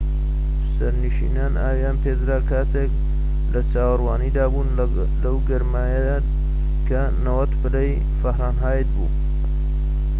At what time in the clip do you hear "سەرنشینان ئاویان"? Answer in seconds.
0.77-1.97